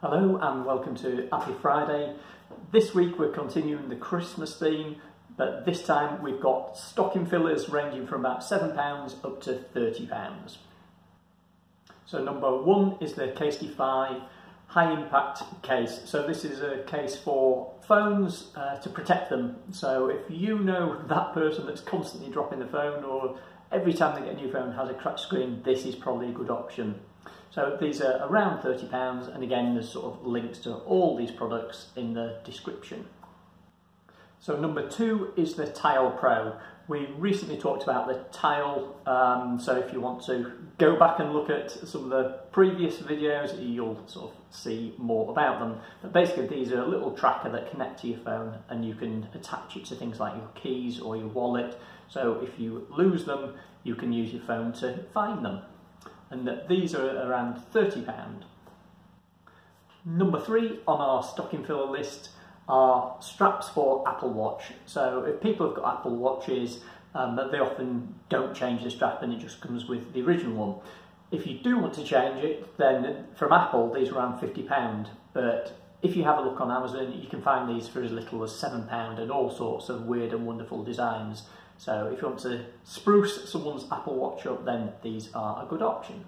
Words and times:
Hello 0.00 0.38
and 0.40 0.64
welcome 0.64 0.94
to 0.98 1.28
Happy 1.32 1.54
Friday. 1.60 2.14
This 2.70 2.94
week 2.94 3.18
we're 3.18 3.32
continuing 3.32 3.88
the 3.88 3.96
Christmas 3.96 4.56
theme, 4.56 5.00
but 5.36 5.66
this 5.66 5.82
time 5.82 6.22
we've 6.22 6.40
got 6.40 6.78
stocking 6.78 7.26
fillers 7.26 7.68
ranging 7.68 8.06
from 8.06 8.24
about 8.24 8.42
£7 8.42 9.24
up 9.24 9.42
to 9.42 9.64
£30. 9.74 10.58
So 12.06 12.22
number 12.22 12.62
one 12.62 12.96
is 13.00 13.14
the 13.14 13.26
Casetify 13.26 14.22
high 14.68 14.92
impact 14.92 15.42
case. 15.64 16.02
So 16.04 16.24
this 16.24 16.44
is 16.44 16.60
a 16.60 16.84
case 16.86 17.16
for 17.16 17.74
phones 17.88 18.52
uh, 18.54 18.76
to 18.76 18.88
protect 18.88 19.30
them. 19.30 19.56
So 19.72 20.10
if 20.10 20.30
you 20.30 20.60
know 20.60 21.02
that 21.08 21.32
person 21.32 21.66
that's 21.66 21.80
constantly 21.80 22.30
dropping 22.30 22.60
the 22.60 22.68
phone 22.68 23.02
or 23.02 23.36
every 23.72 23.94
time 23.94 24.14
they 24.14 24.28
get 24.28 24.38
a 24.38 24.40
new 24.40 24.52
phone 24.52 24.72
has 24.74 24.90
a 24.90 24.94
cracked 24.94 25.18
screen, 25.18 25.60
this 25.64 25.84
is 25.84 25.96
probably 25.96 26.28
a 26.28 26.32
good 26.32 26.50
option. 26.50 27.00
So 27.50 27.76
these 27.80 28.00
are 28.00 28.26
around 28.28 28.62
£30 28.62 29.34
and 29.34 29.42
again 29.42 29.74
there's 29.74 29.90
sort 29.90 30.06
of 30.06 30.26
links 30.26 30.58
to 30.60 30.74
all 30.74 31.16
these 31.16 31.30
products 31.30 31.88
in 31.96 32.14
the 32.14 32.38
description. 32.44 33.06
So 34.40 34.58
number 34.58 34.88
two 34.88 35.32
is 35.36 35.54
the 35.54 35.66
Tile 35.66 36.10
Pro. 36.12 36.56
We 36.86 37.06
recently 37.18 37.58
talked 37.58 37.82
about 37.82 38.06
the 38.06 38.24
Tile, 38.32 38.96
um, 39.04 39.60
so 39.60 39.76
if 39.76 39.92
you 39.92 40.00
want 40.00 40.24
to 40.26 40.52
go 40.78 40.98
back 40.98 41.18
and 41.18 41.32
look 41.32 41.50
at 41.50 41.70
some 41.70 42.04
of 42.04 42.10
the 42.10 42.38
previous 42.52 42.96
videos, 42.98 43.58
you'll 43.60 44.02
sort 44.06 44.30
of 44.30 44.36
see 44.54 44.94
more 44.96 45.30
about 45.30 45.58
them. 45.58 45.80
But 46.00 46.12
basically 46.12 46.46
these 46.46 46.72
are 46.72 46.80
a 46.80 46.86
little 46.86 47.10
tracker 47.10 47.50
that 47.50 47.70
connect 47.70 48.00
to 48.02 48.08
your 48.08 48.20
phone 48.20 48.58
and 48.70 48.84
you 48.84 48.94
can 48.94 49.28
attach 49.34 49.76
it 49.76 49.84
to 49.86 49.96
things 49.96 50.20
like 50.20 50.34
your 50.36 50.48
keys 50.54 51.00
or 51.00 51.16
your 51.16 51.28
wallet. 51.28 51.78
So 52.08 52.40
if 52.40 52.58
you 52.58 52.86
lose 52.96 53.24
them, 53.24 53.54
you 53.82 53.94
can 53.94 54.12
use 54.12 54.32
your 54.32 54.42
phone 54.42 54.72
to 54.74 55.04
find 55.12 55.44
them. 55.44 55.62
And 56.30 56.46
that 56.46 56.68
these 56.68 56.94
are 56.94 57.06
around 57.06 57.62
£30. 57.72 58.42
Number 60.04 60.40
three 60.40 60.80
on 60.86 61.00
our 61.00 61.22
stocking 61.22 61.64
filler 61.64 61.90
list 61.90 62.30
are 62.68 63.16
straps 63.20 63.68
for 63.68 64.06
Apple 64.08 64.30
Watch. 64.30 64.64
So 64.86 65.24
if 65.24 65.40
people 65.40 65.66
have 65.66 65.76
got 65.76 65.98
Apple 65.98 66.16
Watches, 66.16 66.80
um, 67.14 67.40
they 67.50 67.58
often 67.58 68.14
don't 68.28 68.54
change 68.54 68.82
the 68.82 68.90
strap 68.90 69.22
and 69.22 69.32
it 69.32 69.38
just 69.38 69.60
comes 69.60 69.86
with 69.86 70.12
the 70.12 70.22
original 70.22 70.54
one. 70.54 70.80
If 71.30 71.46
you 71.46 71.58
do 71.58 71.78
want 71.78 71.94
to 71.94 72.04
change 72.04 72.42
it, 72.44 72.76
then 72.78 73.26
from 73.34 73.52
Apple, 73.52 73.92
these 73.92 74.10
are 74.10 74.16
around 74.16 74.40
£50. 74.40 75.08
But 75.32 75.78
if 76.02 76.16
you 76.16 76.24
have 76.24 76.38
a 76.38 76.42
look 76.42 76.60
on 76.60 76.70
Amazon, 76.70 77.20
you 77.20 77.28
can 77.28 77.42
find 77.42 77.68
these 77.68 77.88
for 77.88 78.02
as 78.02 78.12
little 78.12 78.42
as 78.44 78.52
£7 78.52 79.20
and 79.20 79.30
all 79.30 79.50
sorts 79.50 79.88
of 79.88 80.02
weird 80.02 80.32
and 80.32 80.46
wonderful 80.46 80.84
designs. 80.84 81.42
So 81.76 82.10
if 82.12 82.20
you 82.20 82.28
want 82.28 82.40
to 82.40 82.64
spruce 82.84 83.50
someone's 83.50 83.84
Apple 83.90 84.16
Watch 84.16 84.46
up, 84.46 84.64
then 84.64 84.92
these 85.02 85.32
are 85.34 85.64
a 85.64 85.66
good 85.66 85.82
option. 85.82 86.24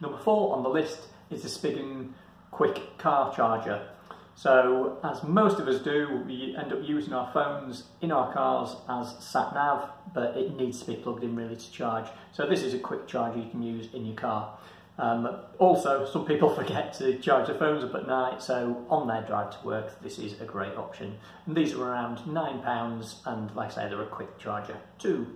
Number 0.00 0.18
four 0.18 0.56
on 0.56 0.62
the 0.62 0.68
list 0.68 1.08
is 1.30 1.42
the 1.42 1.48
Spigen 1.48 2.10
Quick 2.50 2.98
Car 2.98 3.34
Charger. 3.34 3.88
So, 4.34 4.98
as 5.02 5.24
most 5.24 5.58
of 5.58 5.66
us 5.66 5.80
do, 5.80 6.22
we 6.24 6.54
end 6.56 6.72
up 6.72 6.78
using 6.84 7.12
our 7.12 7.28
phones 7.32 7.84
in 8.00 8.12
our 8.12 8.32
cars 8.32 8.76
as 8.88 9.16
sat 9.18 9.52
nav, 9.52 9.90
but 10.14 10.36
it 10.36 10.54
needs 10.54 10.78
to 10.78 10.86
be 10.86 10.94
plugged 10.94 11.24
in 11.24 11.34
really 11.34 11.56
to 11.56 11.72
charge. 11.72 12.06
So, 12.32 12.46
this 12.46 12.62
is 12.62 12.72
a 12.72 12.78
quick 12.78 13.08
charger 13.08 13.40
you 13.40 13.50
can 13.50 13.62
use 13.62 13.92
in 13.92 14.06
your 14.06 14.14
car. 14.14 14.56
Um, 14.98 15.28
also, 15.58 16.04
some 16.10 16.26
people 16.26 16.54
forget 16.54 16.92
to 16.94 17.18
charge 17.18 17.46
their 17.46 17.58
phones 17.58 17.84
up 17.84 17.94
at 17.94 18.06
night, 18.06 18.42
so 18.42 18.84
on 18.88 19.06
their 19.06 19.22
drive 19.22 19.58
to 19.58 19.66
work, 19.66 20.00
this 20.02 20.18
is 20.18 20.40
a 20.40 20.44
great 20.44 20.76
option. 20.76 21.16
And 21.46 21.56
these 21.56 21.74
are 21.74 21.82
around 21.82 22.18
£9, 22.18 23.14
and 23.26 23.54
like 23.54 23.70
I 23.72 23.74
say, 23.74 23.88
they're 23.88 24.02
a 24.02 24.06
quick 24.06 24.38
charger 24.38 24.76
too. 24.98 25.26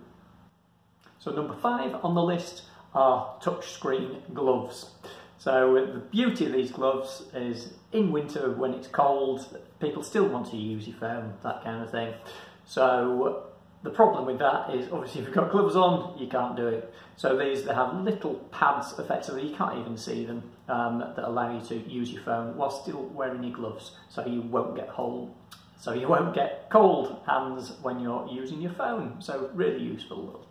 So, 1.19 1.31
number 1.31 1.55
five 1.55 1.95
on 2.03 2.15
the 2.15 2.23
list 2.23 2.63
are 2.93 3.35
touchscreen 3.41 4.33
gloves. 4.33 4.91
So 5.43 5.73
the 5.73 5.99
beauty 5.99 6.45
of 6.45 6.53
these 6.53 6.71
gloves 6.71 7.23
is 7.33 7.73
in 7.91 8.13
winter 8.13 8.51
when 8.53 8.73
it's 8.73 8.87
cold, 8.87 9.45
people 9.81 10.01
still 10.01 10.25
want 10.25 10.49
to 10.51 10.55
use 10.55 10.87
your 10.87 10.95
phone, 10.95 11.33
that 11.43 11.63
kind 11.65 11.83
of 11.83 11.91
thing. 11.91 12.13
So 12.65 13.47
the 13.83 13.89
problem 13.89 14.25
with 14.25 14.39
that 14.39 14.73
is 14.73 14.89
obviously 14.91 15.21
if 15.21 15.27
you've 15.27 15.35
got 15.35 15.51
gloves 15.51 15.75
on, 15.75 16.17
you 16.17 16.27
can't 16.27 16.55
do 16.55 16.67
it. 16.67 16.93
So 17.17 17.37
these, 17.37 17.63
they 17.63 17.73
have 17.73 17.93
little 17.95 18.35
pads 18.51 18.97
effectively, 18.97 19.49
you 19.49 19.55
can't 19.55 19.77
even 19.77 19.97
see 19.97 20.25
them, 20.25 20.41
um, 20.69 20.99
that 20.99 21.27
allow 21.27 21.53
you 21.53 21.65
to 21.67 21.75
use 21.89 22.11
your 22.11 22.23
phone 22.23 22.55
while 22.55 22.71
still 22.71 23.03
wearing 23.13 23.43
your 23.43 23.53
gloves. 23.53 23.91
So 24.09 24.25
you 24.25 24.41
won't 24.41 24.75
get 24.75 24.89
cold, 24.89 25.35
so 25.79 25.93
you 25.93 26.07
won't 26.07 26.33
get 26.33 26.69
cold 26.69 27.19
hands 27.27 27.73
when 27.81 27.99
you're 27.99 28.27
using 28.31 28.61
your 28.61 28.71
phone. 28.71 29.21
So 29.21 29.49
really 29.53 29.83
useful. 29.83 30.47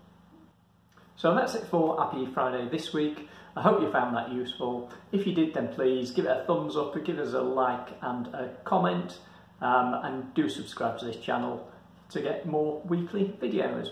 So 1.16 1.34
that's 1.34 1.54
it 1.54 1.64
for 1.70 1.98
Happy 1.98 2.26
Friday 2.34 2.68
this 2.68 2.92
week. 2.92 3.28
I 3.56 3.62
hope 3.62 3.80
you 3.80 3.90
found 3.90 4.14
that 4.14 4.30
useful. 4.30 4.90
If 5.10 5.26
you 5.26 5.34
did, 5.34 5.54
then 5.54 5.68
please 5.68 6.10
give 6.10 6.26
it 6.26 6.30
a 6.30 6.44
thumbs 6.46 6.76
up, 6.76 7.02
give 7.04 7.18
us 7.18 7.32
a 7.32 7.40
like 7.40 7.88
and 8.02 8.26
a 8.28 8.50
comment, 8.64 9.18
um, 9.62 10.00
and 10.02 10.34
do 10.34 10.48
subscribe 10.48 10.98
to 10.98 11.06
this 11.06 11.16
channel 11.16 11.66
to 12.12 12.20
get 12.20 12.46
more 12.46 12.80
weekly 12.86 13.34
videos. 13.40 13.90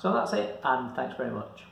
So 0.00 0.12
that's 0.12 0.32
it, 0.32 0.60
and 0.64 0.94
thanks 0.96 1.16
very 1.16 1.30
much. 1.30 1.66